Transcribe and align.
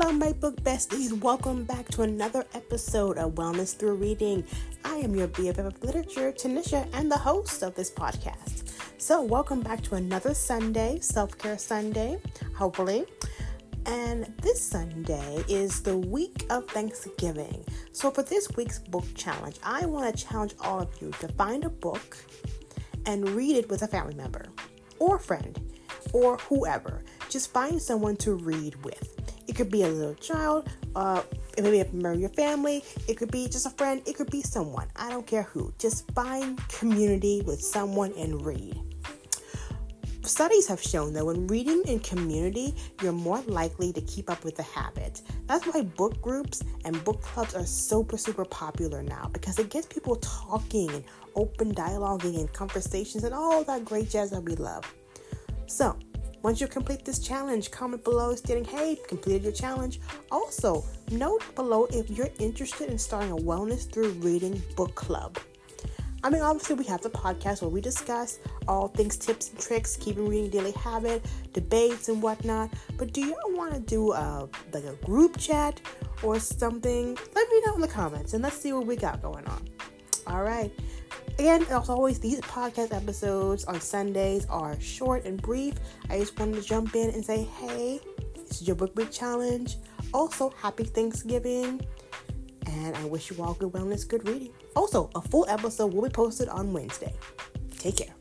Hello, 0.00 0.12
my 0.12 0.32
book 0.32 0.54
besties. 0.62 1.12
Welcome 1.22 1.64
back 1.64 1.88
to 1.88 2.02
another 2.02 2.46
episode 2.54 3.18
of 3.18 3.34
Wellness 3.34 3.76
Through 3.76 3.96
Reading. 3.96 4.44
I 4.84 4.94
am 4.98 5.16
your 5.16 5.26
BFF 5.26 5.66
of 5.66 5.82
Literature, 5.82 6.30
Tanisha, 6.30 6.86
and 6.92 7.10
the 7.10 7.18
host 7.18 7.64
of 7.64 7.74
this 7.74 7.90
podcast. 7.90 8.72
So, 8.98 9.20
welcome 9.20 9.60
back 9.60 9.82
to 9.82 9.96
another 9.96 10.34
Sunday, 10.34 11.00
Self 11.00 11.36
Care 11.36 11.58
Sunday, 11.58 12.16
hopefully. 12.54 13.06
And 13.86 14.32
this 14.40 14.62
Sunday 14.62 15.44
is 15.48 15.82
the 15.82 15.98
week 15.98 16.46
of 16.48 16.68
Thanksgiving. 16.68 17.64
So, 17.90 18.12
for 18.12 18.22
this 18.22 18.48
week's 18.56 18.78
book 18.78 19.04
challenge, 19.16 19.56
I 19.64 19.84
want 19.84 20.16
to 20.16 20.24
challenge 20.24 20.54
all 20.60 20.78
of 20.78 20.90
you 21.02 21.10
to 21.18 21.26
find 21.26 21.64
a 21.64 21.70
book 21.70 22.16
and 23.04 23.28
read 23.30 23.56
it 23.56 23.68
with 23.68 23.82
a 23.82 23.88
family 23.88 24.14
member 24.14 24.46
or 25.00 25.18
friend 25.18 25.58
or 26.12 26.36
whoever. 26.36 27.02
Just 27.28 27.52
find 27.52 27.80
someone 27.80 28.16
to 28.16 28.34
read 28.34 28.82
with. 28.84 29.14
It 29.46 29.56
could 29.56 29.70
be 29.70 29.82
a 29.82 29.88
little 29.88 30.14
child, 30.14 30.68
uh, 30.94 31.22
a 31.56 31.62
member 31.62 32.12
of 32.12 32.20
your 32.20 32.28
family, 32.30 32.84
it 33.08 33.16
could 33.16 33.30
be 33.30 33.48
just 33.48 33.66
a 33.66 33.70
friend, 33.70 34.02
it 34.06 34.16
could 34.16 34.30
be 34.30 34.42
someone. 34.42 34.88
I 34.96 35.10
don't 35.10 35.26
care 35.26 35.42
who. 35.42 35.72
Just 35.78 36.10
find 36.12 36.58
community 36.68 37.42
with 37.46 37.60
someone 37.60 38.12
and 38.16 38.44
read. 38.44 38.78
Studies 40.28 40.66
have 40.66 40.82
shown 40.82 41.14
that 41.14 41.24
when 41.24 41.46
reading 41.46 41.82
in 41.86 42.00
community, 42.00 42.74
you're 43.02 43.12
more 43.12 43.40
likely 43.46 43.94
to 43.94 44.00
keep 44.02 44.28
up 44.28 44.44
with 44.44 44.56
the 44.56 44.62
habit. 44.62 45.22
That's 45.46 45.64
why 45.66 45.82
book 45.82 46.20
groups 46.20 46.62
and 46.84 47.02
book 47.02 47.22
clubs 47.22 47.54
are 47.54 47.64
super, 47.64 48.18
super 48.18 48.44
popular 48.44 49.02
now 49.02 49.30
because 49.32 49.58
it 49.58 49.70
gets 49.70 49.86
people 49.86 50.16
talking 50.16 50.90
and 50.90 51.04
open 51.34 51.74
dialoguing 51.74 52.38
and 52.38 52.52
conversations 52.52 53.24
and 53.24 53.34
all 53.34 53.64
that 53.64 53.86
great 53.86 54.10
jazz 54.10 54.30
that 54.30 54.42
we 54.42 54.54
love. 54.56 54.84
So, 55.66 55.98
once 56.42 56.60
you 56.60 56.68
complete 56.68 57.04
this 57.04 57.18
challenge, 57.18 57.70
comment 57.70 58.04
below 58.04 58.34
stating, 58.34 58.64
hey, 58.64 58.96
completed 59.08 59.42
your 59.42 59.52
challenge. 59.52 60.00
Also, 60.30 60.84
note 61.10 61.42
below 61.54 61.86
if 61.90 62.10
you're 62.10 62.30
interested 62.38 62.90
in 62.90 62.98
starting 62.98 63.32
a 63.32 63.36
wellness 63.36 63.90
through 63.90 64.10
reading 64.12 64.62
book 64.76 64.94
club. 64.94 65.38
I 66.24 66.30
mean, 66.30 66.42
obviously, 66.42 66.74
we 66.74 66.84
have 66.84 67.00
the 67.00 67.10
podcast 67.10 67.62
where 67.62 67.70
we 67.70 67.80
discuss 67.80 68.40
all 68.66 68.88
things 68.88 69.16
tips 69.16 69.50
and 69.50 69.58
tricks, 69.58 69.96
keeping 69.96 70.28
reading 70.28 70.50
daily 70.50 70.72
habit, 70.72 71.24
debates, 71.52 72.08
and 72.08 72.20
whatnot. 72.20 72.70
But 72.96 73.12
do 73.12 73.20
y'all 73.20 73.36
want 73.50 73.74
to 73.74 73.80
do 73.80 74.12
a, 74.12 74.48
like 74.72 74.84
a 74.84 74.94
group 75.04 75.38
chat 75.38 75.80
or 76.24 76.40
something? 76.40 77.16
Let 77.34 77.48
me 77.50 77.62
know 77.66 77.74
in 77.76 77.80
the 77.80 77.88
comments 77.88 78.34
and 78.34 78.42
let's 78.42 78.56
see 78.56 78.72
what 78.72 78.86
we 78.86 78.96
got 78.96 79.22
going 79.22 79.46
on. 79.46 79.68
All 80.26 80.42
right. 80.42 80.72
Again, 81.38 81.64
as 81.70 81.88
always, 81.88 82.18
these 82.18 82.40
podcast 82.40 82.92
episodes 82.92 83.64
on 83.64 83.80
Sundays 83.80 84.44
are 84.46 84.78
short 84.80 85.24
and 85.24 85.40
brief. 85.40 85.74
I 86.10 86.18
just 86.18 86.36
wanted 86.36 86.56
to 86.56 86.62
jump 86.62 86.96
in 86.96 87.10
and 87.10 87.24
say, 87.24 87.44
hey, 87.44 88.00
this 88.34 88.60
is 88.60 88.66
your 88.66 88.74
book 88.74 88.96
week 88.96 89.12
challenge. 89.12 89.76
Also, 90.12 90.50
happy 90.60 90.82
Thanksgiving. 90.82 91.80
And 92.66 92.96
I 92.96 93.04
wish 93.04 93.30
you 93.30 93.40
all 93.40 93.54
good 93.54 93.72
wellness, 93.72 94.06
good 94.06 94.26
reading. 94.26 94.50
Also, 94.74 95.10
a 95.14 95.20
full 95.20 95.46
episode 95.48 95.94
will 95.94 96.02
be 96.02 96.08
posted 96.08 96.48
on 96.48 96.72
Wednesday. 96.72 97.14
Take 97.78 97.98
care. 97.98 98.14